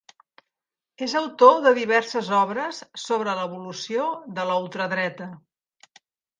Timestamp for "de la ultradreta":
4.41-5.33